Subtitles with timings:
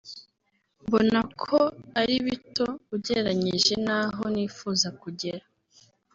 [0.85, 1.57] mbona ko
[2.01, 2.65] ari bito
[2.95, 5.43] ugereranyije n’aho nifuza kugera